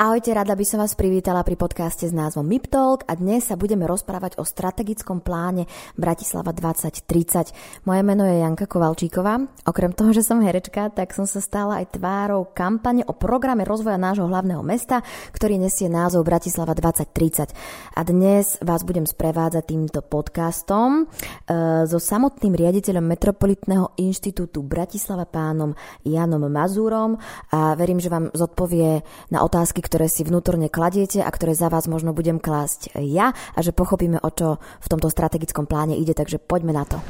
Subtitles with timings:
[0.00, 3.60] Ahojte, rada by som vás privítala pri podcaste s názvom MIP Talk a dnes sa
[3.60, 7.84] budeme rozprávať o strategickom pláne Bratislava 2030.
[7.84, 9.44] Moje meno je Janka Kovalčíková.
[9.68, 14.00] Okrem toho, že som herečka, tak som sa stala aj tvárou kampane o programe rozvoja
[14.00, 15.04] nášho hlavného mesta,
[15.36, 17.52] ktorý nesie názov Bratislava 2030.
[17.92, 25.76] A dnes vás budem sprevádzať týmto podcastom e, so samotným riaditeľom Metropolitného inštitútu Bratislava pánom
[26.08, 27.20] Janom Mazúrom
[27.52, 31.90] a verím, že vám zodpovie na otázky, ktoré si vnútorne kladiete a ktoré za vás
[31.90, 36.38] možno budem klásť ja a že pochopíme, o čo v tomto strategickom pláne ide, takže
[36.38, 37.02] poďme na to.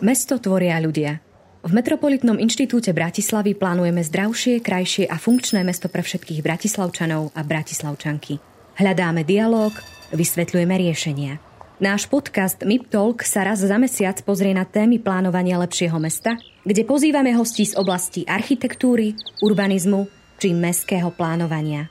[0.00, 1.20] Mesto tvoria ľudia.
[1.60, 8.40] V Metropolitnom inštitúte Bratislavy plánujeme zdravšie, krajšie a funkčné mesto pre všetkých bratislavčanov a bratislavčanky.
[8.80, 9.74] Hľadáme dialog,
[10.14, 11.42] vysvetľujeme riešenia.
[11.78, 16.82] Náš podcast MIP Talk sa raz za mesiac pozrie na témy plánovania lepšieho mesta, kde
[16.86, 21.90] pozývame hostí z oblasti architektúry, urbanizmu, či mestského plánovania.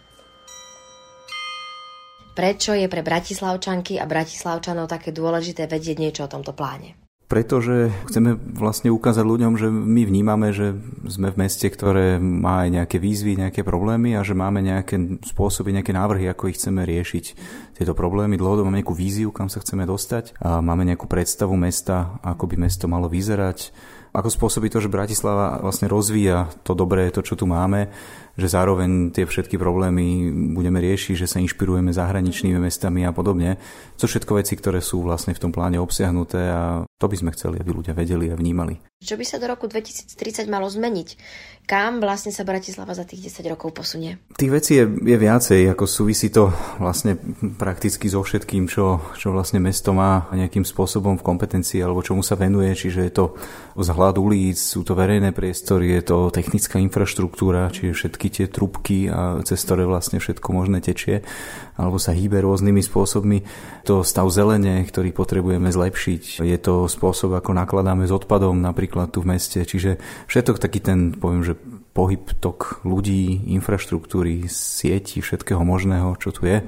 [2.31, 6.95] Prečo je pre Bratislavčanky a Bratislavčanov také dôležité vedieť niečo o tomto pláne?
[7.27, 10.79] Pretože chceme vlastne ukázať ľuďom, že my vnímame, že
[11.11, 15.75] sme v meste, ktoré má aj nejaké výzvy, nejaké problémy a že máme nejaké spôsoby,
[15.75, 17.25] nejaké návrhy, ako ich chceme riešiť.
[17.75, 22.15] Tieto problémy dlhodobo máme nejakú víziu, kam sa chceme dostať a máme nejakú predstavu mesta,
[22.23, 23.75] ako by mesto malo vyzerať
[24.17, 27.93] ako spôsobí to, že Bratislava vlastne rozvíja to dobré, to, čo tu máme,
[28.37, 33.57] že zároveň tie všetky problémy budeme riešiť, že sa inšpirujeme zahraničnými mestami a podobne.
[33.97, 37.57] To všetko veci, ktoré sú vlastne v tom pláne obsiahnuté a to by sme chceli,
[37.57, 38.77] aby ľudia vedeli a vnímali.
[38.97, 41.09] Čo by sa do roku 2030 malo zmeniť?
[41.69, 44.17] Kam vlastne sa Bratislava za tých 10 rokov posunie?
[44.33, 46.49] Tých vecí je, je viacej, ako súvisí to
[46.81, 47.13] vlastne
[47.61, 52.39] prakticky so všetkým, čo, čo vlastne mesto má nejakým spôsobom v kompetencii alebo čomu sa
[52.39, 53.25] venuje, čiže je to
[53.77, 59.41] zhľad ulic, sú to verejné priestory, je to technická infraštruktúra, čiže všetky tie trubky, a
[59.43, 61.25] cez ktoré vlastne všetko možné tečie
[61.77, 63.45] alebo sa hýbe rôznymi spôsobmi.
[63.85, 69.21] To stav zelene, ktorý potrebujeme zlepšiť, je to spôsob, ako nakladáme s odpadom napríklad tu
[69.21, 71.53] v meste, čiže všetok taký ten, poviem, že
[71.97, 76.61] pohyb tok ľudí, infraštruktúry, sieti, všetkého možného, čo tu je.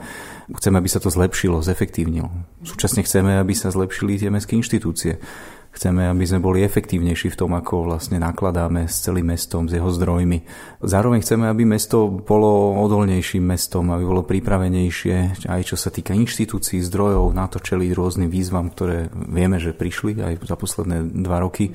[0.50, 2.34] Chceme, aby sa to zlepšilo, zefektívnilo.
[2.66, 5.22] Súčasne chceme, aby sa zlepšili tie mestské inštitúcie.
[5.79, 9.88] Chceme, aby sme boli efektívnejší v tom, ako vlastne nakladáme s celým mestom, s jeho
[9.88, 10.44] zdrojmi.
[10.84, 16.84] Zároveň chceme, aby mesto bolo odolnejším mestom, aby bolo pripravenejšie, aj čo sa týka inštitúcií,
[16.84, 21.72] zdrojov, na to čeliť rôznym výzvam, ktoré vieme, že prišli aj za posledné dva roky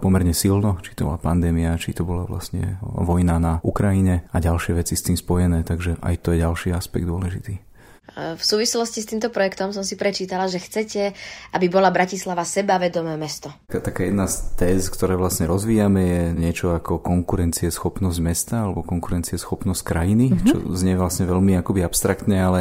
[0.00, 4.80] pomerne silno, či to bola pandémia, či to bola vlastne vojna na Ukrajine a ďalšie
[4.80, 7.71] veci s tým spojené, takže aj to je ďalší aspekt dôležitý.
[8.12, 11.14] V súvislosti s týmto projektom som si prečítala, že chcete,
[11.54, 13.54] aby bola Bratislava sebavedomé mesto.
[13.70, 20.34] Taká jedna z téz, ktoré vlastne rozvíjame, je niečo ako konkurencieschopnosť mesta alebo konkurencieschopnosť krajiny,
[20.34, 20.44] mm-hmm.
[20.44, 22.60] čo znie vlastne veľmi akoby abstraktne, ale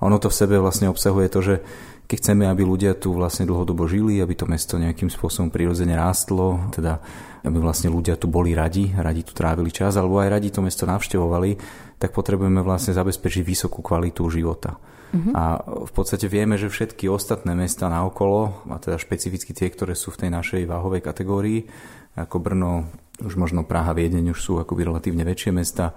[0.00, 1.54] ono to v sebe vlastne obsahuje to, že
[2.08, 6.72] keď chceme, aby ľudia tu vlastne dlhodobo žili, aby to mesto nejakým spôsobom prirodzene rástlo,
[6.72, 7.04] teda
[7.44, 10.88] aby vlastne ľudia tu boli radi, radi tu trávili čas, alebo aj radi to mesto
[10.88, 11.60] navštevovali,
[11.98, 14.78] tak potrebujeme vlastne zabezpečiť vysokú kvalitu života.
[15.08, 15.32] Uh-huh.
[15.34, 15.42] A
[15.88, 20.26] v podstate vieme, že všetky ostatné mesta naokolo, a teda špecificky tie, ktoré sú v
[20.26, 21.66] tej našej váhovej kategórii,
[22.14, 22.90] ako Brno,
[23.22, 25.96] už možno Praha, Viedeň už sú akoby relatívne väčšie mesta,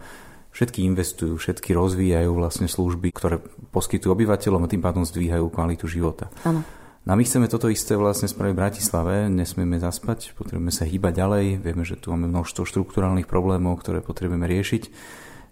[0.51, 3.39] Všetky investujú, všetky rozvíjajú vlastne služby, ktoré
[3.71, 6.27] poskytujú obyvateľom a tým pádom zdvíhajú kvalitu života.
[6.43, 6.67] Áno.
[7.01, 11.13] No a my chceme toto isté vlastne spraviť v Bratislave, nesmieme zaspať, potrebujeme sa hýbať
[11.17, 14.83] ďalej, vieme, že tu máme množstvo štruktúrálnych problémov, ktoré potrebujeme riešiť.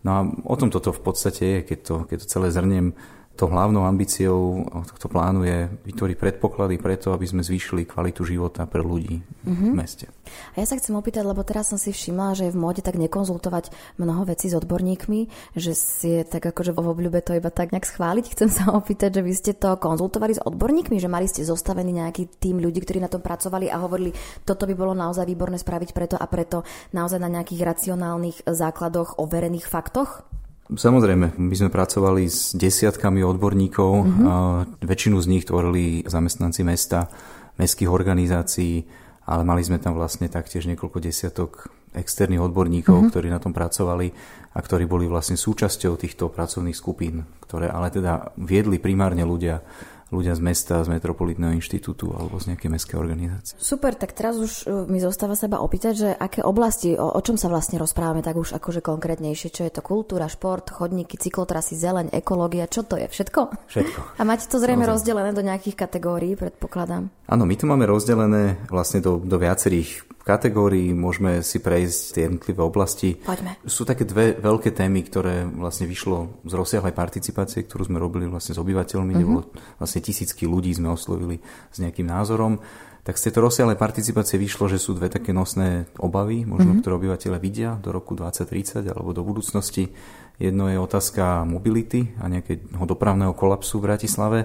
[0.04, 2.96] No a o tom toto v podstate je, keď to, keď to celé zhrniem,
[3.40, 8.84] to hlavnou ambíciou tohto plánu je vytvoriť predpoklady preto, aby sme zvýšili kvalitu života pre
[8.84, 9.72] ľudí mm-hmm.
[9.72, 10.06] v meste.
[10.54, 13.00] A ja sa chcem opýtať, lebo teraz som si všimla, že je v móde tak
[13.00, 17.72] nekonzultovať mnoho vecí s odborníkmi, že si je tak akože vo obľúbe to iba tak
[17.72, 18.36] nejak schváliť.
[18.36, 22.44] Chcem sa opýtať, že vy ste to konzultovali s odborníkmi, že mali ste zostavený nejaký
[22.44, 24.12] tým ľudí, ktorí na tom pracovali a hovorili,
[24.44, 29.64] toto by bolo naozaj výborné spraviť preto a preto naozaj na nejakých racionálnych základoch, overených
[29.64, 30.29] faktoch?
[30.70, 34.86] Samozrejme, my sme pracovali s desiatkami odborníkov, mm-hmm.
[34.86, 37.10] väčšinu z nich tvorili zamestnanci mesta,
[37.58, 38.86] mestských organizácií,
[39.26, 43.10] ale mali sme tam vlastne taktiež niekoľko desiatok externých odborníkov, mm-hmm.
[43.10, 44.14] ktorí na tom pracovali
[44.54, 49.66] a ktorí boli vlastne súčasťou týchto pracovných skupín, ktoré ale teda viedli primárne ľudia
[50.10, 53.54] ľudia z mesta, z Metropolitného inštitútu alebo z nejakej mestskej organizácie.
[53.62, 57.38] Super, tak teraz už e, mi zostáva seba opýtať, že aké oblasti, o, o čom
[57.38, 62.10] sa vlastne rozprávame tak už akože konkrétnejšie, čo je to kultúra, šport, chodníky, cyklotrasy, zeleň,
[62.10, 63.06] ekológia, čo to je?
[63.06, 63.70] Všetko?
[63.70, 64.00] Všetko.
[64.18, 64.94] A máte to zrejme Samozrejme.
[64.98, 67.14] rozdelené do nejakých kategórií, predpokladám?
[67.30, 72.62] Áno, my to máme rozdelené vlastne do, do viacerých kategórií, môžeme si prejsť tie jednotlivé
[72.62, 73.18] oblasti.
[73.18, 73.58] Poďme.
[73.66, 78.54] Sú také dve veľké témy, ktoré vlastne vyšlo z rozsiahlej participácie, ktorú sme robili vlastne
[78.54, 79.26] s obyvateľmi, mm-hmm.
[79.26, 79.50] bolo
[79.82, 81.42] vlastne tisícky ľudí sme oslovili
[81.74, 82.62] s nejakým názorom.
[83.02, 86.82] Tak z tejto rozsiahlej participácie vyšlo, že sú dve také nosné obavy, možno mm-hmm.
[86.86, 89.90] ktoré obyvateľe vidia do roku 2030 alebo do budúcnosti.
[90.38, 94.40] Jedno je otázka mobility a nejakého dopravného kolapsu v Bratislave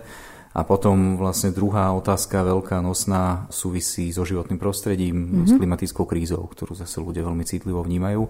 [0.55, 5.47] a potom vlastne druhá otázka, veľká nosná, súvisí so životným prostredím, mm-hmm.
[5.51, 8.23] s klimatickou krízou, ktorú zase ľudia veľmi citlivo vnímajú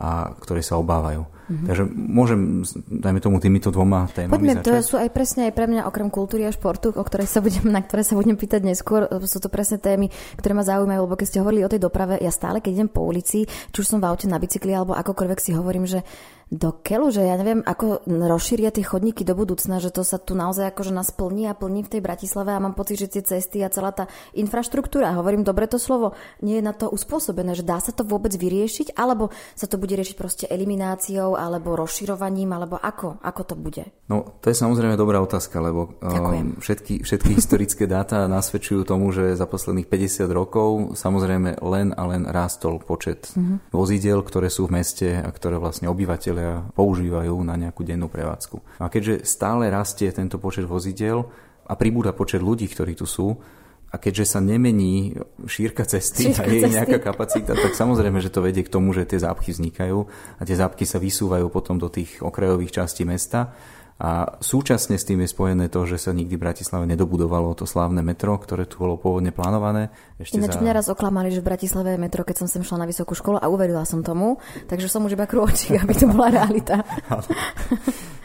[0.00, 1.39] a ktoré sa obávajú.
[1.50, 1.66] Mm-hmm.
[1.66, 4.70] Takže môžem, dajme tomu, týmito dvoma témami Poďme, začať.
[4.70, 7.66] to sú aj presne aj pre mňa, okrem kultúry a športu, o ktorej sa budem,
[7.66, 11.26] na ktoré sa budem pýtať neskôr, sú to presne témy, ktoré ma zaujímajú, lebo keď
[11.26, 14.06] ste hovorili o tej doprave, ja stále, keď idem po ulici, či už som v
[14.06, 16.06] aute na bicykli, alebo akokoľvek si hovorím, že
[16.50, 20.34] do keľu, že ja neviem, ako rozšíria tie chodníky do budúcna, že to sa tu
[20.34, 23.62] naozaj akože nás plní a plní v tej Bratislave a mám pocit, že tie cesty
[23.62, 27.78] a celá tá infraštruktúra, hovorím dobre to slovo, nie je na to uspôsobené, že dá
[27.78, 33.24] sa to vôbec vyriešiť, alebo sa to bude riešiť proste elimináciou, alebo rozširovaním, alebo ako,
[33.24, 33.84] ako to bude?
[34.12, 39.32] No, to je samozrejme dobrá otázka, lebo um, všetky, všetky historické dáta nasvedčujú tomu, že
[39.32, 40.68] za posledných 50 rokov
[41.00, 43.72] samozrejme len a len rástol počet mm-hmm.
[43.72, 48.82] vozidel, ktoré sú v meste a ktoré vlastne obyvateľ obyvateľia používajú na nejakú dennú prevádzku.
[48.82, 51.22] A keďže stále rastie tento počet vozidel
[51.70, 53.38] a pribúda počet ľudí, ktorí tu sú,
[53.90, 55.18] a keďže sa nemení
[55.50, 56.74] šírka cesty šírka a je cesty.
[56.78, 59.98] nejaká kapacita, tak samozrejme, že to vedie k tomu, že tie zápchy vznikajú
[60.38, 63.50] a tie zápchy sa vysúvajú potom do tých okrajových častí mesta
[64.00, 68.00] a súčasne s tým je spojené to, že sa nikdy v Bratislave nedobudovalo to slávne
[68.00, 69.92] metro, ktoré tu bolo pôvodne plánované.
[70.16, 70.64] Ešte Ináč za...
[70.64, 73.36] mňa raz oklamali, že v Bratislave je metro, keď som sem šla na vysokú školu
[73.36, 74.40] a uverila som tomu,
[74.72, 76.80] takže som už iba krôčik, aby to bola realita.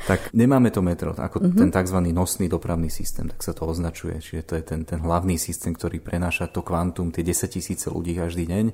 [0.05, 1.57] Tak nemáme to metro, ako uh-huh.
[1.57, 1.97] ten tzv.
[2.13, 4.21] nosný dopravný systém, tak sa to označuje.
[4.21, 8.13] Čiže to je ten, ten hlavný systém, ktorý prenáša to kvantum, tie 10 tisíce ľudí
[8.13, 8.65] každý deň.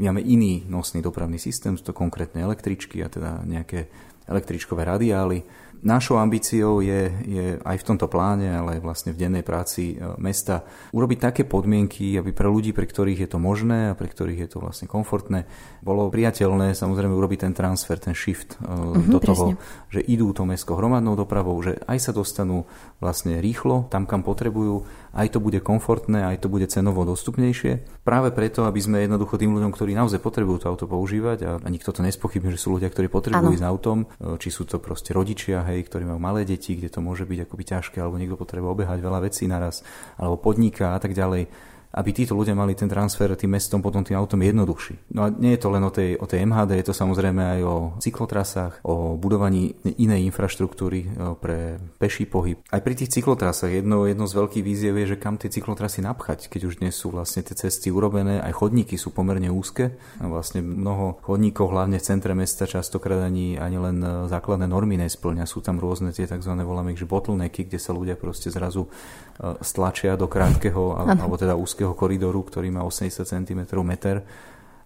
[0.00, 3.92] My máme iný nosný dopravný systém, sú to konkrétne električky a teda nejaké
[4.24, 5.44] električkové radiály
[5.80, 10.12] Našou ambíciou je, je aj v tomto pláne, ale aj vlastne v dennej práci e,
[10.20, 14.44] mesta urobiť také podmienky, aby pre ľudí, pre ktorých je to možné a pre ktorých
[14.44, 15.48] je to vlastne komfortné,
[15.80, 19.88] bolo priateľné samozrejme urobiť ten transfer, ten shift uh-huh, do toho, presne.
[19.88, 22.68] že idú to mesto hromadnou dopravou, že aj sa dostanú
[23.00, 24.84] vlastne rýchlo tam, kam potrebujú,
[25.14, 28.02] aj to bude komfortné, aj to bude cenovo dostupnejšie.
[28.06, 31.90] Práve preto, aby sme jednoducho tým ľuďom, ktorí naozaj potrebujú to auto používať, a, nikto
[31.90, 33.56] to nespochybne, že sú ľudia, ktorí potrebujú ano.
[33.56, 34.06] ísť autom, e,
[34.38, 37.64] či sú to proste rodičia, hej, ktorí majú malé deti, kde to môže byť akoby
[37.66, 39.82] ťažké, alebo niekto potrebuje obehať veľa vecí naraz,
[40.14, 41.50] alebo podniká a tak ďalej
[41.90, 45.14] aby títo ľudia mali ten transfer tým mestom potom tým autom jednoduchší.
[45.14, 47.60] No a nie je to len o tej, o tej MHD, je to samozrejme aj
[47.66, 51.08] o cyklotrasách, o budovaní inej infraštruktúry e,
[51.38, 52.62] pre peší pohyb.
[52.70, 56.46] Aj pri tých cyklotrasách jedno, jedno z veľkých víziev je, že kam tie cyklotrasy napchať,
[56.46, 59.98] keď už dnes sú vlastne tie cesty urobené, aj chodníky sú pomerne úzke.
[60.22, 64.94] A vlastne mnoho chodníkov, hlavne v centre mesta, častokrát ani, ani len e, základné normy
[65.00, 65.48] nesplňa.
[65.48, 66.52] Sú tam rôzne tie tzv.
[66.54, 71.79] voláme ich bottlenecky, kde sa ľudia proste zrazu e, stlačia do krátkeho alebo teda úzkeho
[71.80, 74.20] úzkeho koridoru, ktorý má 80 cm meter.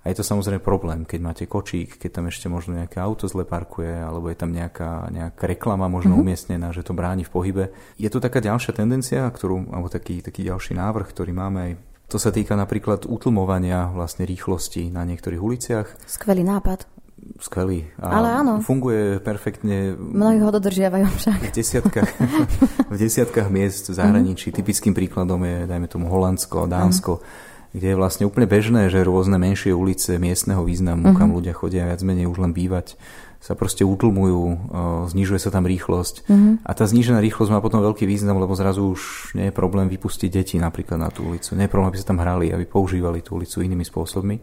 [0.06, 3.43] A je to samozrejme problém, keď máte kočík, keď tam ešte možno nejaké auto zle
[3.43, 6.23] parkuje, alebo je tam nejaká, nejaká reklama možno mm-hmm.
[6.23, 7.64] umiestnená, že to bráni v pohybe.
[7.99, 11.73] Je tu taká ďalšia tendencia, ktorú, alebo taký, taký ďalší návrh, ktorý máme aj
[12.05, 15.88] to sa týka napríklad utlmovania vlastne rýchlosti na niektorých uliciach.
[16.05, 16.94] Skvelý nápad
[17.41, 17.88] skvelý.
[17.99, 18.53] A Ale áno.
[18.61, 19.97] Funguje perfektne.
[19.97, 21.41] Mnohí ho dodržiavajú však.
[21.50, 22.11] V desiatkách,
[22.94, 24.51] v desiatkách miest v zahraničí.
[24.51, 24.60] Mm-hmm.
[24.63, 27.75] Typickým príkladom je, dajme tomu, Holandsko, Dánsko, mm-hmm.
[27.75, 31.19] kde je vlastne úplne bežné, že rôzne menšie ulice miestneho významu, mm-hmm.
[31.19, 32.96] kam ľudia chodia viac menej už len bývať,
[33.44, 34.72] sa proste utlmujú,
[35.13, 36.25] znižuje sa tam rýchlosť.
[36.25, 36.55] Mm-hmm.
[36.65, 40.32] A tá znížená rýchlosť má potom veľký význam, lebo zrazu už nie je problém vypustiť
[40.32, 41.53] deti napríklad na tú ulicu.
[41.53, 44.41] Nie je problém, aby sa tam hrali, aby používali tú ulicu inými spôsobmi.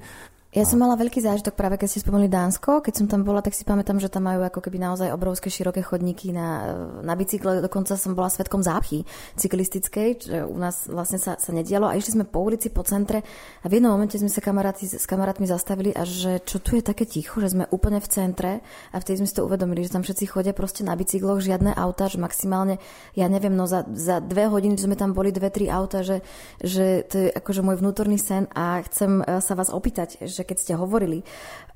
[0.51, 2.83] Ja som mala veľký zážitok práve keď ste spomenuli Dánsko.
[2.83, 5.79] Keď som tam bola, tak si pamätám, že tam majú ako keby naozaj obrovské široké
[5.79, 7.63] chodníky na, na bicykle.
[7.63, 9.07] Dokonca som bola svetkom zápchy
[9.39, 11.87] cyklistickej, že u nás vlastne sa, sa nedialo.
[11.87, 13.23] A išli sme po ulici, po centre
[13.63, 16.83] a v jednom momente sme sa kamaráti, s kamarátmi zastavili a že čo tu je
[16.83, 18.59] také ticho, že sme úplne v centre
[18.91, 22.11] a vtedy sme si to uvedomili, že tam všetci chodia proste na bicykloch, žiadne auta,
[22.11, 22.75] že maximálne,
[23.15, 26.19] ja neviem, no za, za dve hodiny sme tam boli dve, tri auta, že,
[26.59, 30.47] že to je akože môj vnútorný sen a chcem e, sa vás opýtať, že že
[30.49, 31.21] keď ste hovorili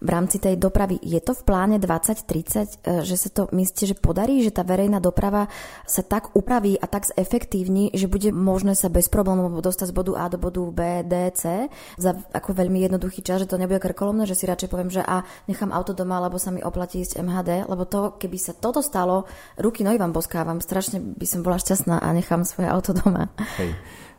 [0.01, 3.95] v rámci tej dopravy, je to v pláne 2030, e, že sa to myslíte, že
[3.95, 5.48] podarí, že tá verejná doprava
[5.88, 10.12] sa tak upraví a tak zefektívni, že bude možné sa bez problémov dostať z bodu
[10.19, 14.27] A do bodu B, D, C za ako veľmi jednoduchý čas, že to nebude krkolomné,
[14.27, 17.69] že si radšej poviem, že a nechám auto doma, lebo sa mi oplatí ísť MHD,
[17.69, 22.01] lebo to, keby sa toto stalo, ruky nohy vám boskávam, strašne by som bola šťastná
[22.01, 23.31] a nechám svoje auto doma.
[23.62, 23.74] Hej.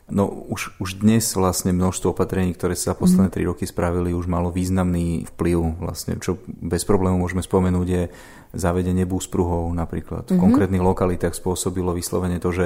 [0.07, 3.43] No už, už dnes vlastne množstvo opatrení, ktoré sa posledné mm.
[3.43, 5.83] 3 roky spravili, už malo významný vplyv.
[5.83, 8.03] Vlastne, čo bez problémov môžeme spomenúť je
[8.55, 10.31] zavedenie búspruhov napríklad.
[10.31, 10.35] Mm-hmm.
[10.35, 10.45] V mhm.
[10.47, 12.65] konkrétnych lokalitách spôsobilo vyslovene to, že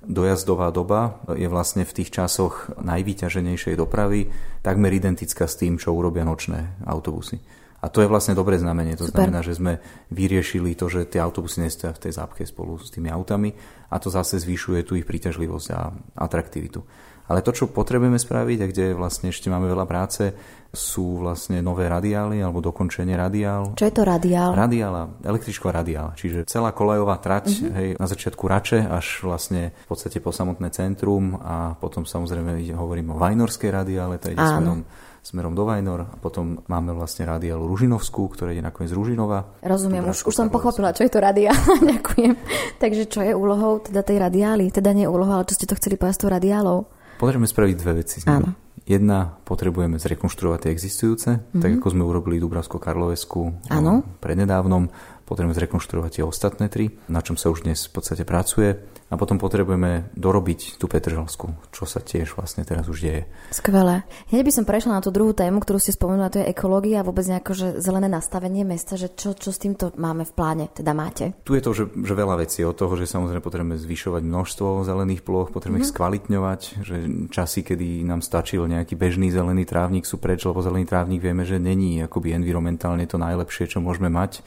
[0.00, 4.32] dojazdová doba je vlastne v tých časoch najvyťaženejšej dopravy
[4.64, 7.36] takmer identická s tým, čo urobia nočné autobusy.
[7.78, 8.98] A to je vlastne dobré znamenie.
[8.98, 9.30] To Super.
[9.30, 9.78] znamená, že sme
[10.10, 13.54] vyriešili to, že tie autobusy nestoja v tej zápche spolu s tými autami
[13.86, 16.82] a to zase zvyšuje tu ich príťažlivosť a atraktivitu.
[17.28, 20.32] Ale to, čo potrebujeme spraviť a kde vlastne ešte máme veľa práce,
[20.72, 23.76] sú vlastne nové radiály alebo dokončenie radiál.
[23.76, 24.56] Čo je to radiál?
[24.56, 27.72] Radiála, električková radiála, čiže celá kolejová trať, uh-huh.
[27.76, 33.16] hej, na začiatku Rače až vlastne v podstate po samotné centrum a potom samozrejme hovorím
[33.16, 34.88] o Vajnorskej radiále, to ide smerom
[35.28, 39.60] smerom do Vajnor a potom máme vlastne radiálu Ružinovskú, ktorá je nakoniec Ružinova.
[39.60, 41.52] Rozumiem, už, už som pochopila, čo je to radiál.
[41.92, 42.32] Ďakujem.
[42.80, 44.72] Takže čo je úlohou teda tej radiály?
[44.72, 46.88] Teda nie úloha, ale čo ste to chceli povedať s tou radiálou?
[47.20, 48.18] Potrebujeme spraviť dve veci.
[48.24, 48.56] Áno.
[48.88, 51.60] Jedna, potrebujeme zrekonštruovať tie existujúce, mm-hmm.
[51.60, 53.68] tak ako sme urobili Dubravsko-Karlovesku
[54.16, 54.88] prednedávnom
[55.28, 59.40] potrebujeme zrekonštruovať tie ostatné tri, na čom sa už dnes v podstate pracuje a potom
[59.40, 63.22] potrebujeme dorobiť tú Petržalsku, čo sa tiež vlastne teraz už deje.
[63.52, 64.04] Skvelé.
[64.28, 67.00] Hneď by som prešla na tú druhú tému, ktorú ste spomenuli, a to je ekológia
[67.00, 70.64] a vôbec nejako že zelené nastavenie mesta, že čo, čo s týmto máme v pláne,
[70.72, 71.32] teda máte?
[71.44, 75.24] Tu je to, že, že veľa vecí od toho, že samozrejme potrebujeme zvyšovať množstvo zelených
[75.24, 75.88] ploch, potrebujeme mm-hmm.
[75.88, 75.96] ich mhm.
[75.96, 76.96] skvalitňovať, že
[77.32, 81.56] časy, kedy nám stačil nejaký bežný zelený trávnik sú preč, lebo zelený trávnik vieme, že
[81.56, 84.44] není akoby environmentálne to najlepšie, čo môžeme mať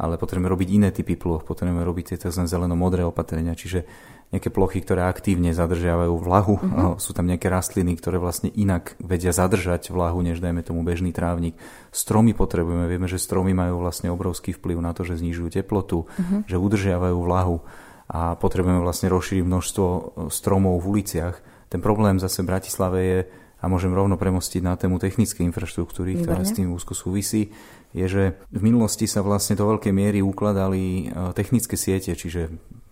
[0.00, 2.48] ale potrebujeme robiť iné typy ploch, potrebujeme robiť tie tzv.
[2.48, 3.84] zeleno-modré opatrenia, čiže
[4.32, 6.96] nejaké plochy, ktoré aktívne zadržiavajú vlahu, uh-huh.
[7.04, 11.58] sú tam nejaké rastliny, ktoré vlastne inak vedia zadržať vlahu, než dajme tomu bežný trávnik.
[11.92, 16.48] Stromy potrebujeme, vieme, že stromy majú vlastne obrovský vplyv na to, že znižujú teplotu, uh-huh.
[16.48, 17.60] že udržiavajú vlahu
[18.10, 20.00] a potrebujeme vlastne rozšíriť množstvo e,
[20.34, 21.36] stromov v uliciach.
[21.70, 23.18] Ten problém zase v Bratislave je,
[23.60, 27.52] a môžem rovno premostiť na tému technickej infraštruktúry, ktorá s tým úzko súvisí,
[27.90, 28.22] je, že
[28.54, 32.50] v minulosti sa vlastne do veľkej miery ukladali e, technické siete, čiže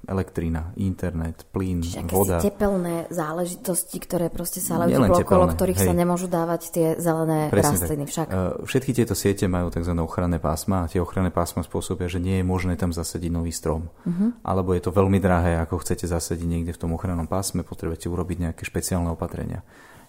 [0.09, 2.41] elektrina, internet, plyn, Čiže voda.
[2.41, 5.89] tepelné záležitosti, ktoré proste sa lejú okolo ktorých hej.
[5.93, 8.05] sa nemôžu dávať tie zelené Presne rastliny.
[8.09, 8.11] Tak.
[8.11, 8.27] Však.
[8.33, 9.93] E, všetky tieto siete majú tzv.
[10.01, 13.93] ochranné pásma a tie ochranné pásma spôsobia, že nie je možné tam zasadiť nový strom.
[14.09, 14.33] Uh-huh.
[14.41, 18.49] Alebo je to veľmi drahé, ako chcete zasadiť niekde v tom ochrannom pásme, potrebujete urobiť
[18.49, 19.61] nejaké špeciálne opatrenia.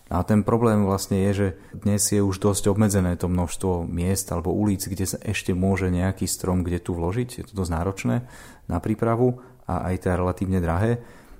[0.09, 4.49] A ten problém vlastne je, že dnes je už dosť obmedzené to množstvo miest alebo
[4.49, 7.29] ulic, kde sa ešte môže nejaký strom kde tu vložiť.
[7.29, 8.15] Je to dosť náročné
[8.65, 9.37] na prípravu
[9.69, 10.97] a aj teda relatívne drahé.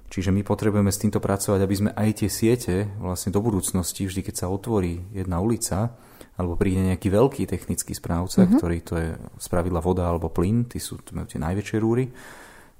[0.10, 4.22] Čiže my potrebujeme s týmto pracovať, aby sme aj tie siete vlastne do budúcnosti, vždy
[4.26, 5.98] keď sa otvorí jedna ulica,
[6.38, 8.58] alebo príde nejaký veľký technický správca, mm-hmm.
[8.58, 12.10] ktorý to je spravidla voda alebo plyn, tí sú tie najväčšie rúry,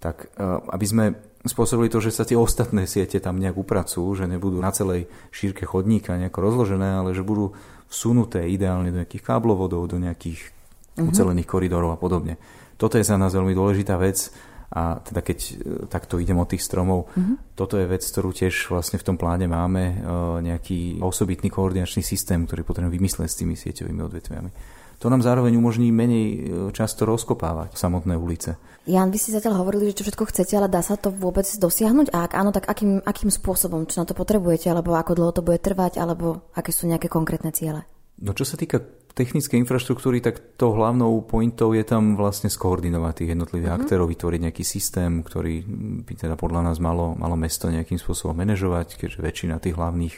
[0.02, 1.06] tak e, aby sme
[1.48, 5.64] spôsobili to, že sa tie ostatné siete tam nejak upracujú, že nebudú na celej šírke
[5.64, 7.56] chodníka nejako rozložené, ale že budú
[7.88, 11.08] vsunuté ideálne do nejakých káblovodov, do nejakých uh-huh.
[11.08, 12.36] ucelených koridorov a podobne.
[12.76, 14.32] Toto je za nás veľmi dôležitá vec
[14.70, 15.52] a teda keď e,
[15.90, 17.40] takto idem od tých stromov, uh-huh.
[17.56, 19.96] toto je vec, ktorú tiež vlastne v tom pláne máme, e,
[20.44, 24.52] nejaký osobitný koordinačný systém, ktorý potrebujeme vymysleť s tými sieťovými odvetviami
[25.00, 26.38] to nám zároveň umožní menej e,
[26.76, 28.60] často rozkopávať samotné ulice.
[28.84, 32.12] Jan, vy si zatiaľ hovorili, že čo všetko chcete, ale dá sa to vôbec dosiahnuť?
[32.12, 33.88] A ak áno, tak akým, akým spôsobom?
[33.88, 34.68] Čo na to potrebujete?
[34.68, 36.04] Alebo ako dlho to bude trvať?
[36.04, 37.88] Alebo aké sú nejaké konkrétne ciele?
[38.20, 38.84] No čo sa týka
[39.16, 43.80] technickej infraštruktúry, tak to hlavnou pointou je tam vlastne skoordinovať tých jednotlivých uh-huh.
[43.84, 45.64] aktérov, vytvoriť nejaký systém, ktorý
[46.04, 50.16] by teda podľa nás malo, malo mesto nejakým spôsobom manažovať, keďže väčšina tých hlavných,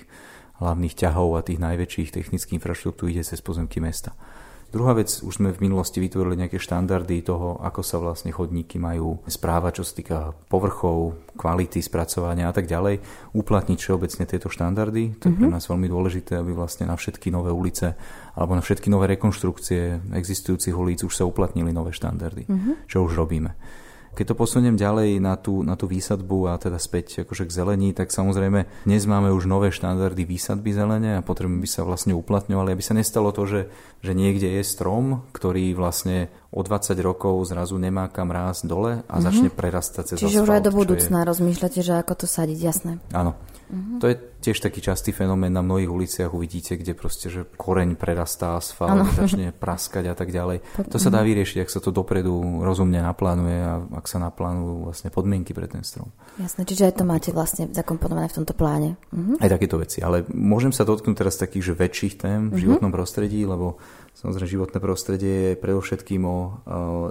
[0.61, 4.17] hlavných ťahov a tých najväčších technických infraštruktúr ide cez pozemky mesta.
[4.72, 9.20] Druhá vec, už sme v minulosti vytvorili nejaké štandardy toho, ako sa vlastne chodníky majú
[9.28, 13.04] správať, čo sa týka povrchov, kvality spracovania a tak ďalej.
[13.36, 15.60] Uplatniť všeobecne tieto štandardy, to je pre mhm.
[15.60, 18.00] nás veľmi dôležité, aby vlastne na všetky nové ulice
[18.32, 22.74] alebo na všetky nové rekonštrukcie existujúcich ulic už sa uplatnili nové štandardy, mm-hmm.
[22.88, 23.51] čo už robíme.
[24.12, 27.96] Keď to posuniem ďalej na tú, na tú výsadbu a teda späť akože k zelení,
[27.96, 32.75] tak samozrejme dnes máme už nové štandardy výsadby zelene a potrebujeme by sa vlastne uplatňovali,
[32.75, 33.62] aby sa nestalo to, že,
[34.03, 39.00] že niekde je strom, ktorý vlastne o 20 rokov zrazu nemá kam rásť dole a
[39.00, 39.24] mm-hmm.
[39.24, 41.27] začne prerastať cez Čiže asfalt, už aj do budúcna je...
[41.32, 42.91] rozmýšľate, že ako to sadiť, jasné.
[43.15, 43.39] Áno.
[43.72, 44.00] Mm-hmm.
[44.04, 48.60] To je tiež taký častý fenomén na mnohých uliciach, uvidíte, kde proste, že koreň prerastá
[48.60, 50.60] asfalt, začne praskať a tak ďalej.
[50.92, 55.08] To sa dá vyriešiť, ak sa to dopredu rozumne naplánuje a ak sa naplánujú vlastne
[55.08, 56.12] podmienky pre ten strom.
[56.36, 59.00] Jasné, čiže aj to máte vlastne zakomponované v tomto pláne.
[59.16, 59.40] Mm-hmm.
[59.40, 62.60] Aj takéto veci, ale môžem sa dotknúť teraz takých že väčších tém v mm-hmm.
[62.60, 63.80] životnom prostredí, lebo
[64.12, 66.62] Samozrejme, životné prostredie je predovšetkým o,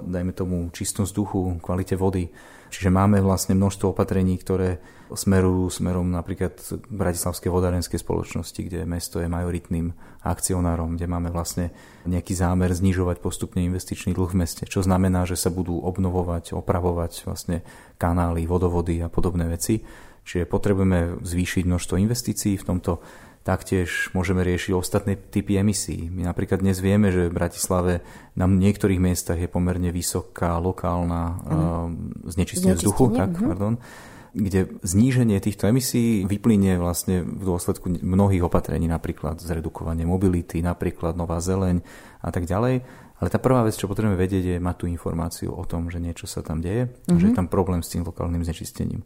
[0.05, 2.29] dajme tomu, čistom vzduchu, kvalite vody.
[2.71, 4.79] Čiže máme vlastne množstvo opatrení, ktoré
[5.13, 6.57] smerujú smerom napríklad
[6.89, 9.91] Bratislavské vodárenské spoločnosti, kde mesto je majoritným
[10.23, 11.71] akcionárom, kde máme vlastne
[12.07, 17.25] nejaký zámer znižovať postupne investičný dlh v meste, čo znamená, že sa budú obnovovať, opravovať
[17.27, 17.61] vlastne
[18.01, 19.83] kanály, vodovody a podobné veci.
[20.21, 23.01] Čiže potrebujeme zvýšiť množstvo investícií v tomto
[23.41, 26.13] Taktiež môžeme riešiť ostatné typy emisí.
[26.13, 28.05] My napríklad dnes vieme, že v Bratislave
[28.37, 31.37] na niektorých miestach je pomerne vysoká lokálna uh,
[32.29, 33.49] znečistenie vzduchu, tak, uh-huh.
[33.49, 33.81] pardon,
[34.31, 41.43] kde zníženie týchto emisí vyplynie vlastne v dôsledku mnohých opatrení, napríklad zredukovanie mobility, napríklad nová
[41.43, 41.83] zeleň
[42.23, 42.81] a tak ďalej.
[43.21, 46.25] Ale tá prvá vec, čo potrebujeme vedieť, je mať tú informáciu o tom, že niečo
[46.25, 47.19] sa tam deje, uh-huh.
[47.19, 49.03] že je tam problém s tým lokálnym znečistením.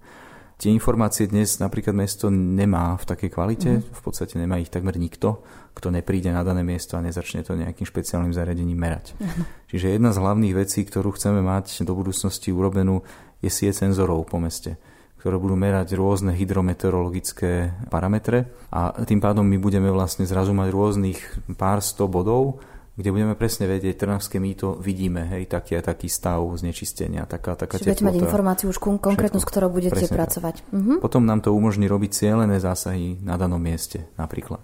[0.56, 3.92] Tie informácie dnes napríklad mesto nemá v takej kvalite, mm.
[3.92, 5.44] v podstate nemá ich takmer nikto,
[5.76, 9.20] kto nepríde na dané miesto a nezačne to nejakým špeciálnym zariadením merať.
[9.20, 9.44] Mm.
[9.68, 13.04] Čiže jedna z hlavných vecí, ktorú chceme mať do budúcnosti urobenú,
[13.44, 14.80] je sieť senzorov po meste
[15.26, 21.18] ktoré budú merať rôzne hydrometeorologické parametre a tým pádom my budeme vlastne zrazu mať rôznych
[21.58, 22.62] pár sto bodov,
[22.94, 27.82] kde budeme presne vedieť, Trnavské mýto vidíme, hej, taký a taký stav znečistenia, taká, taká
[27.82, 28.06] Čiže teplota.
[28.06, 30.56] mať informáciu už konkrétnu, s ktorou budete presne pracovať.
[30.70, 30.94] Mhm.
[31.02, 34.62] Potom nám to umožní robiť cieľené zásahy na danom mieste, napríklad.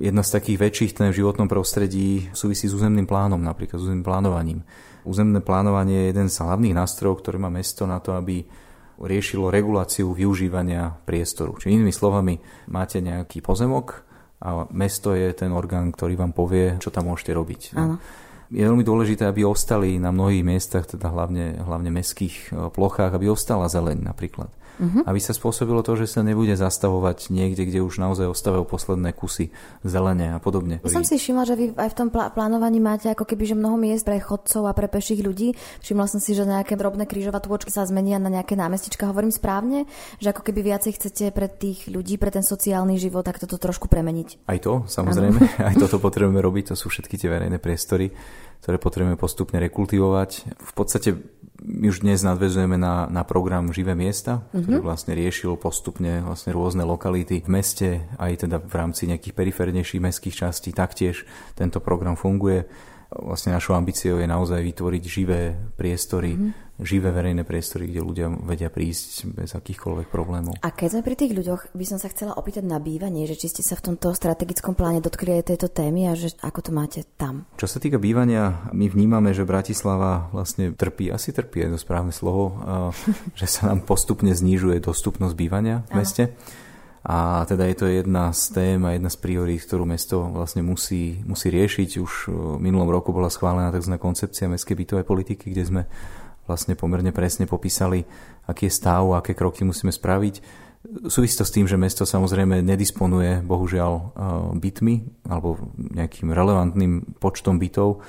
[0.00, 4.64] Jedna z takých väčších v životnom prostredí súvisí s územným plánom, napríklad s územným plánovaním.
[5.04, 8.48] Územné plánovanie je jeden z hlavných nástrojov, ktorý má mesto na to, aby
[9.02, 11.58] riešilo reguláciu využívania priestoru.
[11.58, 12.38] Čiže inými slovami,
[12.70, 14.06] máte nejaký pozemok,
[14.42, 17.78] a mesto je ten orgán, ktorý vám povie, čo tam môžete robiť.
[17.78, 18.02] No.
[18.50, 23.30] Je veľmi dôležité, aby ostali na mnohých miestach, teda hlavne, hlavne mestských e, plochách, aby
[23.30, 25.02] ostala zeleň napríklad uh-huh.
[25.04, 29.52] aby sa spôsobilo to, že sa nebude zastavovať niekde, kde už naozaj ostávajú posledné kusy
[29.84, 30.80] zelene a podobne.
[30.80, 33.56] Ja som si všimla, že vy aj v tom plá- plánovaní máte ako keby že
[33.58, 35.52] mnoho miest pre chodcov a pre peších ľudí.
[35.82, 39.10] Všimla som si, že nejaké drobné krížovatôčky sa zmenia na nejaké námestička.
[39.10, 39.84] Hovorím správne,
[40.22, 43.90] že ako keby viacej chcete pre tých ľudí, pre ten sociálny život, tak toto trošku
[43.90, 44.48] premeniť.
[44.48, 45.66] Aj to, samozrejme, ano.
[45.72, 48.10] aj toto potrebujeme robiť, to sú všetky tie verejné priestory
[48.62, 50.54] ktoré potrebujeme postupne rekultivovať.
[50.54, 51.18] V podstate
[51.62, 54.62] my už dnes nadvezujeme na, na program Živé miesta, mm-hmm.
[54.66, 60.02] ktorý vlastne riešil postupne vlastne rôzne lokality v meste, aj teda v rámci nejakých periférnejších
[60.02, 60.74] mestských častí.
[60.74, 61.22] Taktiež
[61.54, 62.66] tento program funguje
[63.20, 66.80] vlastne našou ambíciou je naozaj vytvoriť živé priestory, mm-hmm.
[66.80, 70.56] živé verejné priestory, kde ľudia vedia prísť bez akýchkoľvek problémov.
[70.64, 73.52] A keď sme pri tých ľuďoch, by som sa chcela opýtať na bývanie, že či
[73.52, 77.00] ste sa v tomto strategickom pláne dotkli aj tejto témy a že ako to máte
[77.20, 77.44] tam?
[77.60, 82.14] Čo sa týka bývania, my vnímame, že Bratislava vlastne trpí, asi trpí je to správne
[82.14, 82.56] slovo,
[83.40, 86.24] že sa nám postupne znižuje dostupnosť bývania v meste.
[86.32, 86.70] Aha
[87.02, 91.18] a teda je to jedna z tém a jedna z priorít, ktorú mesto vlastne musí,
[91.26, 91.90] musí riešiť.
[91.98, 93.98] Už v minulom roku bola schválená tzv.
[93.98, 95.82] koncepcia mestskej bytovej politiky, kde sme
[96.46, 98.06] vlastne pomerne presne popísali,
[98.46, 100.62] aký je stav, aké kroky musíme spraviť.
[101.06, 104.18] Súvisí to s tým, že mesto samozrejme nedisponuje bohužiaľ
[104.58, 108.02] bytmi alebo nejakým relevantným počtom bytov,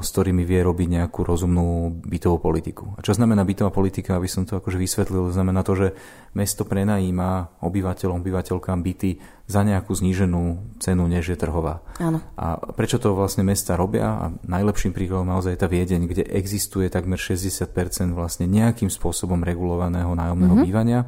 [0.00, 2.96] s ktorými vie robiť nejakú rozumnú bytovú politiku.
[2.96, 5.88] A čo znamená bytová politika, aby som to akože vysvetlil, znamená to, že
[6.32, 11.84] mesto prenajíma obyvateľom, obyvateľkám byty za nejakú zníženú cenu, než je trhová.
[12.00, 12.24] Áno.
[12.40, 14.06] A prečo to vlastne mesta robia?
[14.08, 17.68] A najlepším príkladom naozaj je tá Viedeň, kde existuje takmer 60%
[18.16, 20.68] vlastne nejakým spôsobom regulovaného nájomného mm-hmm.
[20.68, 21.00] bývania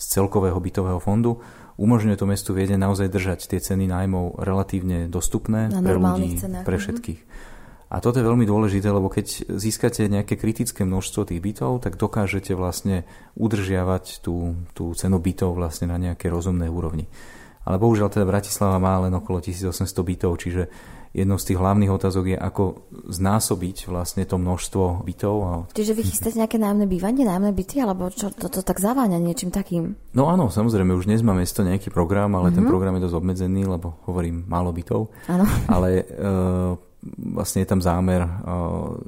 [0.00, 1.44] z celkového bytového fondu
[1.80, 6.64] umožňuje to mestu Viedeň naozaj držať tie ceny nájmov relatívne dostupné pre ľudí, cenách.
[6.68, 6.82] pre mhm.
[6.84, 7.20] všetkých.
[7.90, 12.54] A toto je veľmi dôležité, lebo keď získate nejaké kritické množstvo tých bytov, tak dokážete
[12.54, 13.02] vlastne
[13.34, 17.10] udržiavať tú, tú cenu bytov vlastne na nejaké rozumnej úrovni.
[17.66, 20.70] Ale bohužiaľ teda Bratislava má len okolo 1800 bytov, čiže
[21.10, 25.34] jednou z tých hlavných otázok je, ako znásobiť vlastne to množstvo bytov.
[25.42, 25.50] A...
[25.74, 29.50] Čiže vy chystáte nejaké nájomné bývanie, nájomné byty, alebo čo to, to tak zaváňa niečím
[29.50, 29.98] takým?
[30.14, 32.56] No áno, samozrejme, už dnes máme mesto nejaký program, ale mm-hmm.
[32.56, 32.70] ten mhm.
[32.70, 35.10] program je dosť obmedzený, lebo hovorím málo bytov.
[35.26, 35.44] Áno.
[35.66, 36.04] Ale e,
[37.00, 38.28] vlastne je tam zámer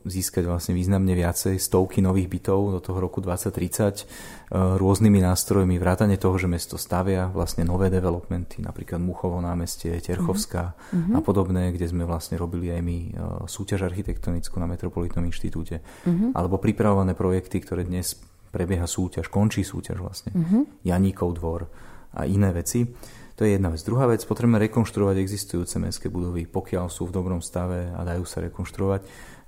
[0.09, 6.40] získať vlastne významne viacej stovky nových bytov do toho roku 2030 rôznymi nástrojmi, vrátane toho,
[6.40, 11.16] že mesto stavia vlastne nové developmenty, napríklad Muchovo námestie, Terchovská mm-hmm.
[11.16, 12.98] a podobné, kde sme vlastne robili aj my
[13.44, 16.33] súťaž architektonickú na Metropolitnom inštitúte, mm-hmm.
[16.33, 18.16] alebo pripravované projekty, ktoré dnes
[18.52, 20.85] prebieha súťaž, končí súťaž vlastne, mm-hmm.
[20.85, 21.68] Janíkov dvor
[22.16, 22.88] a iné veci.
[23.37, 23.81] To je jedna vec.
[23.81, 28.45] Druhá vec, potrebujeme rekonštruovať existujúce mestské budovy, pokiaľ sú v dobrom stave a dajú sa
[28.45, 29.01] rekonštruovať.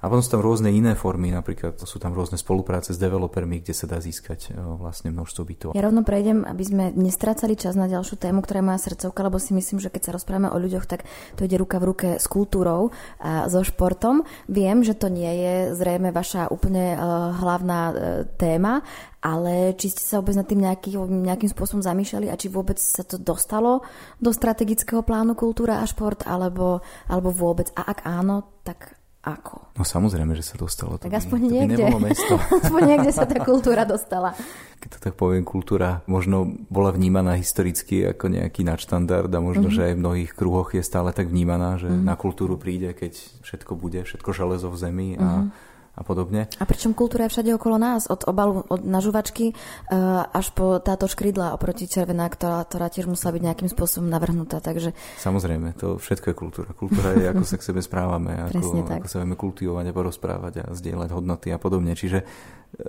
[0.04, 3.72] A potom sú tam rôzne iné formy, napríklad sú tam rôzne spolupráce s developermi, kde
[3.72, 5.70] sa dá získať e, vlastne množstvo bytov.
[5.72, 9.40] Ja rovno prejdem, aby sme nestrácali čas na ďalšiu tému, ktorá je moja srdcovka, lebo
[9.40, 11.08] si myslím, že keď sa rozprávame o ľuďoch, tak
[11.40, 14.28] to ide ruka v ruke s kultúrou a so športom.
[14.44, 17.96] Viem, že to nie je zrejme vaša úplne uh, hlavná uh,
[18.36, 18.84] téma,
[19.24, 23.08] ale či ste sa vôbec nad tým nejaký, nejakým spôsobom zamýšľali a či vôbec sa
[23.08, 23.80] to dostalo
[24.20, 27.72] do strategického plánu kultúra a šport, alebo, alebo vôbec.
[27.72, 28.93] A ak áno, tak
[29.24, 29.72] ako?
[29.74, 31.00] No samozrejme, že sa dostalo.
[31.00, 31.84] Tak to aspoň by, niekde.
[31.88, 32.34] To by mesto.
[32.68, 34.37] aspoň niekde sa tá kultúra dostala.
[34.78, 39.80] Keď to tak poviem, kultúra možno bola vnímaná historicky ako nejaký nadštandard a možno, mm-hmm.
[39.80, 42.04] že aj v mnohých kruhoch je stále tak vnímaná, že mm-hmm.
[42.04, 46.50] na kultúru príde, keď všetko bude, všetko železo v zemi a mm-hmm a podobne.
[46.59, 51.07] A pričom kultúra je všade okolo nás, od obalu od nažuvačky uh, až po táto
[51.07, 54.59] škrydla oproti červená, ktorá, ktorá tiež musela byť nejakým spôsobom navrhnutá.
[54.59, 54.90] Takže...
[55.22, 56.68] Samozrejme, to všetko je kultúra.
[56.74, 60.64] Kultúra je, ako sa k sebe správame, ako, ako sa vieme kultivovať a porozprávať a
[60.74, 61.94] zdieľať hodnoty a podobne.
[61.94, 62.26] Čiže eh,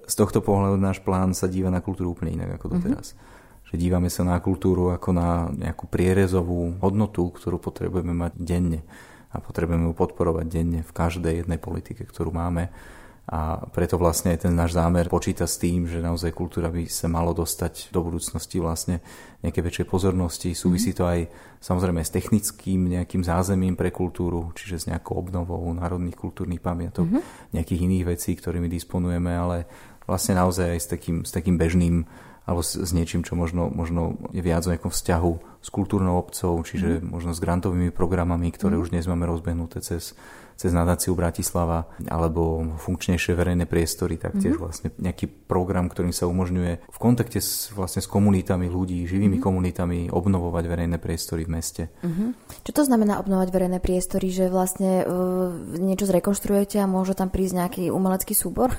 [0.09, 3.13] z tohto pohľadu náš plán sa díva na kultúru úplne inak ako doteraz.
[3.13, 3.33] Mm-hmm.
[3.65, 8.81] Že dívame sa na kultúru ako na nejakú prierezovú hodnotu, ktorú potrebujeme mať denne
[9.35, 12.71] a potrebujeme ju podporovať denne v každej jednej politike, ktorú máme
[13.25, 17.33] a preto vlastne ten náš zámer počíta s tým, že naozaj kultúra by sa malo
[17.33, 19.01] dostať do budúcnosti vlastne
[19.41, 20.53] nejaké väčšej pozornosti.
[20.53, 21.25] Súvisí to aj
[21.57, 27.57] samozrejme s technickým nejakým zázemím pre kultúru, čiže s nejakou obnovou národných kultúrnych pamiatok, mm-hmm.
[27.57, 29.65] nejakých iných vecí, ktorými disponujeme, ale
[30.05, 32.05] vlastne naozaj aj s takým, s takým bežným
[32.45, 35.33] alebo s, s niečím, čo možno, možno je viac o nejakom vzťahu
[35.65, 37.09] s kultúrnou obcov, čiže mm.
[37.09, 38.81] možno s grantovými programami, ktoré mm.
[38.85, 40.13] už dnes máme rozbehnuté cez
[40.55, 44.63] cez nadáciu Bratislava alebo funkčnejšie verejné priestory, tak tiež mm-hmm.
[44.63, 49.45] vlastne nejaký program, ktorým sa umožňuje v kontakte s, vlastne s komunitami ľudí, živými mm-hmm.
[49.45, 51.83] komunitami obnovovať verejné priestory v meste.
[52.01, 52.29] Mm-hmm.
[52.63, 57.53] Čo to znamená obnovať verejné priestory, že vlastne uh, niečo zrekonštruujete a môže tam prísť
[57.59, 58.71] nejaký umelecký súbor?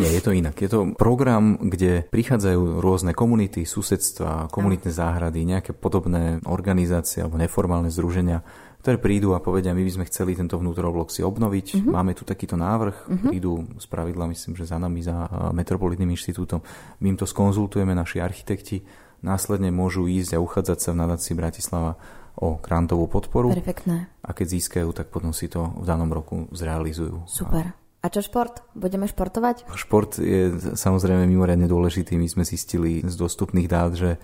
[0.00, 0.56] Nie, je to inak.
[0.60, 7.92] Je to program, kde prichádzajú rôzne komunity, susedstva, komunitné záhrady, nejaké podobné organizácie alebo neformálne
[7.92, 8.40] združenia
[8.80, 11.66] ktoré prídu a povedia, my by sme chceli tento vnútroblok si obnoviť.
[11.76, 11.92] Uh-huh.
[11.92, 13.28] Máme tu takýto návrh, uh-huh.
[13.28, 16.64] prídu z pravidla, myslím, že za nami, za Metropolitným inštitútom.
[17.04, 18.80] My im to skonzultujeme, naši architekti,
[19.20, 22.00] následne môžu ísť a uchádzať sa v nadácii Bratislava
[22.40, 23.52] o grantovú podporu.
[23.52, 24.08] Perfektné.
[24.24, 27.28] A keď získajú, tak potom si to v danom roku zrealizujú.
[27.28, 27.76] Super.
[27.76, 28.64] A čo šport?
[28.72, 29.68] Budeme športovať?
[29.76, 32.16] Šport je samozrejme mimoriadne dôležitý.
[32.16, 34.16] My sme zistili z dostupných dát, že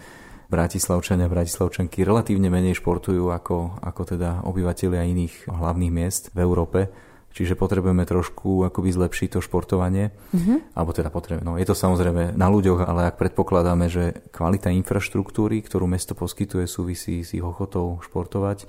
[0.48, 6.88] Bratislavčania, Bratislavčanky relatívne menej športujú ako, ako teda obyvateľia iných hlavných miest v Európe.
[7.36, 10.08] Čiže potrebujeme trošku akoby zlepšiť to športovanie.
[10.32, 10.72] Mm-hmm.
[10.72, 11.44] Alebo teda potrebujeme.
[11.44, 16.64] No, je to samozrejme na ľuďoch, ale ak predpokladáme, že kvalita infraštruktúry, ktorú mesto poskytuje,
[16.64, 18.64] súvisí s ich ochotou športovať,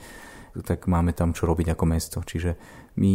[0.67, 2.19] tak máme tam čo robiť ako mesto.
[2.19, 2.59] Čiže
[2.97, 3.11] my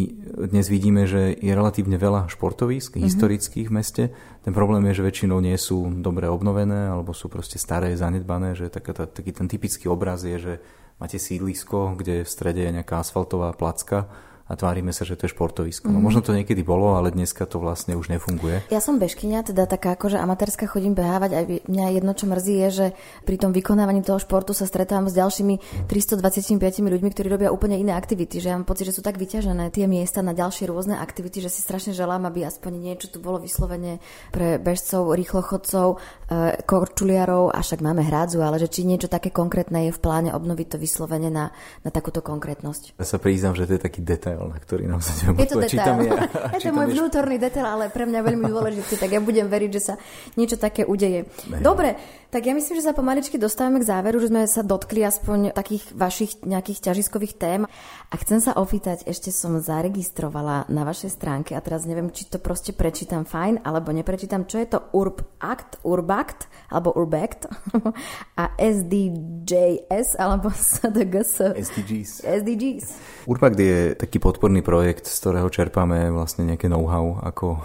[0.47, 3.07] dnes vidíme, že je relatívne veľa športovísk mm-hmm.
[3.07, 4.05] historických v meste.
[4.47, 8.71] Ten problém je, že väčšinou nie sú dobre obnovené alebo sú proste staré, zanedbané, že
[8.71, 10.55] taká, tá, taký ten typický obraz je, že
[11.03, 14.07] máte sídlisko, kde v strede je nejaká asfaltová placka
[14.49, 15.89] a tvárime sa, že to je športovisko.
[15.89, 15.95] Mm-hmm.
[15.95, 16.07] No mhm.
[16.07, 18.67] možno to niekedy bolo, ale dneska to vlastne už nefunguje.
[18.69, 22.69] Ja som bežkynia, teda taká akože amatérska chodím behávať a mňa jedno, čo mrzí, je,
[22.71, 22.87] že
[23.27, 27.93] pri tom vykonávaní toho športu sa stretávam s ďalšími 325 ľuďmi, ktorí robia úplne iné
[27.93, 28.41] aktivity.
[28.41, 31.51] Že ja mám pocit, že sú tak vyťažené tie miesta na ďalšie rôzne aktivity, že
[31.53, 34.03] si strašne želám, aby aspoň niečo tu bolo vyslovene
[34.33, 36.01] pre bežcov, rýchlochodcov,
[36.33, 40.31] e, korčuliarov, a však máme hrádzu, ale že či niečo také konkrétne je v pláne
[40.33, 41.53] obnoviť to vyslovene na,
[41.85, 42.97] na takúto konkrétnosť.
[42.97, 45.97] Ja sa priznám, že to je taký detail detail, na ktorý sa Je to detail.
[46.01, 46.15] Ja,
[46.57, 49.83] je to môj vnútorný detail, ale pre mňa veľmi dôležitý, tak ja budem veriť, že
[49.83, 49.95] sa
[50.37, 51.29] niečo také udeje.
[51.61, 51.97] Dobre,
[52.33, 55.85] tak ja myslím, že sa pomaličky dostávame k záveru, že sme sa dotkli aspoň takých
[55.93, 57.69] vašich nejakých ťažiskových tém.
[58.09, 62.41] A chcem sa opýtať, ešte som zaregistrovala na vašej stránke a teraz neviem, či to
[62.41, 67.53] proste prečítam fajn, alebo neprečítam, čo je to Urb Act, Urbact, alebo Urbact
[68.41, 71.53] a SDJS, alebo SDGS.
[71.53, 72.25] SDGs.
[72.25, 72.87] SDGs.
[73.29, 77.61] Urbact je taký podporný projekt, z ktorého čerpáme vlastne nejaké know-how, ako o,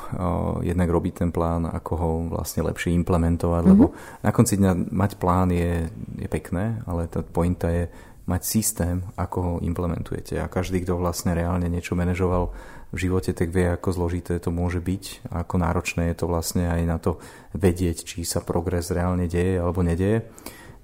[0.60, 3.80] jednak robiť ten plán, ako ho vlastne lepšie implementovať, mm-hmm.
[3.80, 3.96] lebo
[4.28, 7.86] na konci dňa mať plán je, je pekné, ale tá pointa je
[8.28, 10.36] mať systém, ako ho implementujete.
[10.42, 12.52] A každý, kto vlastne reálne niečo manažoval
[12.92, 16.68] v živote, tak vie, ako zložité to môže byť a ako náročné je to vlastne
[16.68, 17.20] aj na to
[17.56, 20.28] vedieť, či sa progres reálne deje alebo nedieje.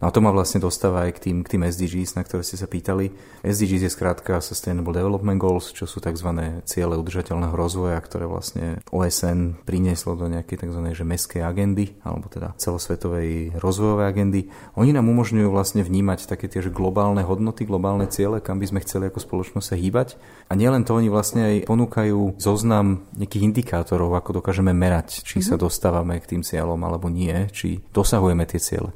[0.04, 2.60] No a to ma vlastne dostáva aj k tým, k tým SDGs, na ktoré ste
[2.60, 3.16] sa pýtali.
[3.40, 6.28] SDGs je skrátka Sustainable Development Goals, čo sú tzv.
[6.68, 10.92] ciele udržateľného rozvoja, ktoré vlastne OSN prinieslo do nejakej tzv.
[10.92, 14.52] Že meskej agendy, alebo teda celosvetovej rozvojovej agendy.
[14.76, 19.08] Oni nám umožňujú vlastne vnímať také tie globálne hodnoty, globálne ciele, kam by sme chceli
[19.08, 20.20] ako spoločnosť sa hýbať.
[20.52, 25.48] A nielen to, oni vlastne aj ponúkajú zoznam nejakých indikátorov, ako dokážeme merať, či mm-hmm.
[25.48, 28.92] sa dostávame k tým cieľom alebo nie, či dosahujeme tie ciele.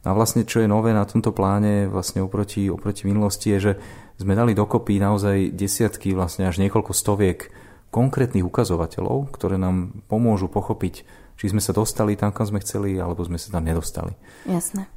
[0.00, 3.72] A vlastne čo je nové na tomto pláne vlastne oproti, oproti minulosti je, že
[4.16, 7.52] sme dali dokopy naozaj desiatky, vlastne až niekoľko stoviek
[7.92, 11.04] konkrétnych ukazovateľov, ktoré nám pomôžu pochopiť,
[11.36, 14.16] či sme sa dostali tam, kam sme chceli, alebo sme sa tam nedostali.
[14.48, 14.88] Jasné.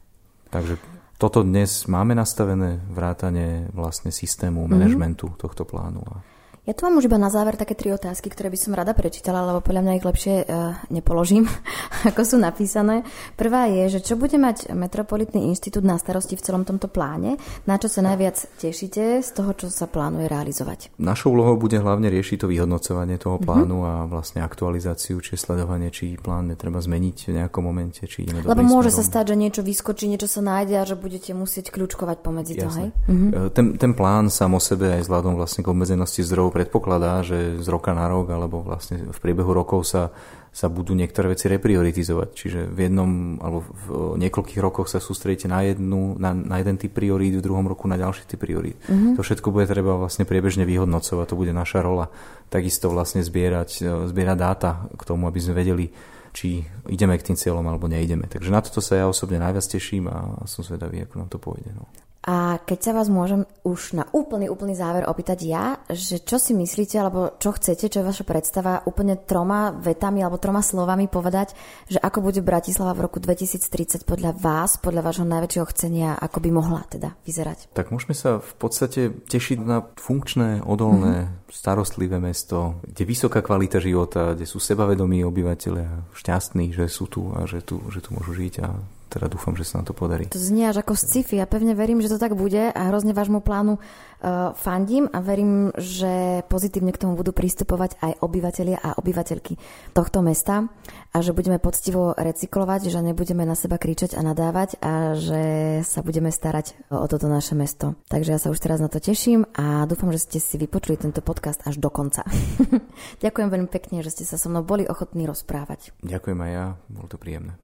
[0.54, 0.80] Takže
[1.18, 4.72] toto dnes máme nastavené vrátanie vlastne systému, mm-hmm.
[4.72, 6.04] manažmentu tohto plánu.
[6.04, 6.20] A
[6.64, 9.44] ja tu mám už iba na záver také tri otázky, ktoré by som rada prečítala,
[9.44, 11.44] lebo podľa mňa ich lepšie uh, nepoložím,
[12.10, 13.04] ako sú napísané.
[13.36, 17.36] Prvá je, že čo bude mať Metropolitný inštitút na starosti v celom tomto pláne,
[17.68, 20.96] na čo sa najviac tešíte z toho, čo sa plánuje realizovať?
[21.04, 23.44] Našou úlohou bude hlavne riešiť to vyhodnocovanie toho mhm.
[23.44, 24.00] plánu mm-hmm.
[24.00, 28.64] a vlastne aktualizáciu, či sledovanie, či plán netreba zmeniť v nejakom momente, či ideme Lebo
[28.64, 29.04] môže smerom.
[29.04, 32.64] sa stať, že niečo vyskočí, niečo sa nájde a že budete musieť kľúčkovať pomedzi Jasne.
[32.64, 32.88] to, hej?
[33.12, 33.32] Mm-hmm.
[33.52, 37.68] Ten, ten plán sám o sebe aj vzhľadom vlastne k obmedzenosti zdrojov predpokladá, že z
[37.68, 40.14] roka na rok alebo vlastne v priebehu rokov sa,
[40.54, 42.30] sa budú niektoré veci reprioritizovať.
[42.30, 46.94] Čiže v jednom alebo v niekoľkých rokoch sa sústredíte na, jednu, na, na jeden typ
[46.94, 48.78] priorít, v druhom roku na ďalší typ priorít.
[48.86, 49.18] Mm-hmm.
[49.18, 52.14] To všetko bude treba vlastne priebežne vyhodnocovať, to bude naša rola.
[52.54, 53.82] Takisto vlastne zbierať,
[54.14, 55.90] zbierať dáta k tomu, aby sme vedeli,
[56.34, 58.30] či ideme k tým cieľom alebo neideme.
[58.30, 61.74] Takže na toto sa ja osobne najviac teším a som zvedavý, ako nám to pôjde.
[61.74, 61.90] No.
[62.24, 66.56] A keď sa vás môžem už na úplný, úplný záver opýtať ja, že čo si
[66.56, 71.52] myslíte, alebo čo chcete, čo je vaša predstava, úplne troma vetami alebo troma slovami povedať,
[71.92, 76.50] že ako bude Bratislava v roku 2030 podľa vás, podľa vášho najväčšieho chcenia, ako by
[76.56, 77.76] mohla teda vyzerať?
[77.76, 81.52] Tak môžeme sa v podstate tešiť na funkčné, odolné, mm-hmm.
[81.52, 87.44] starostlivé mesto, kde vysoká kvalita života, kde sú sebavedomí obyvateľia, šťastní, že sú tu a
[87.44, 88.80] že tu, že tu môžu žiť a
[89.14, 90.26] teda dúfam, že sa nám to podarí.
[90.34, 91.38] To znie až ako sci-fi.
[91.38, 95.70] Ja pevne verím, že to tak bude a hrozne vášmu plánu uh, fandím a verím,
[95.78, 99.62] že pozitívne k tomu budú pristupovať aj obyvateľia a obyvateľky
[99.94, 100.66] tohto mesta
[101.14, 105.42] a že budeme poctivo recyklovať, že nebudeme na seba kričať a nadávať a že
[105.86, 107.94] sa budeme starať o toto naše mesto.
[108.10, 111.22] Takže ja sa už teraz na to teším a dúfam, že ste si vypočuli tento
[111.22, 112.26] podcast až do konca.
[113.24, 115.94] Ďakujem veľmi pekne, že ste sa so mnou boli ochotní rozprávať.
[116.02, 117.62] Ďakujem aj ja, bolo to príjemné.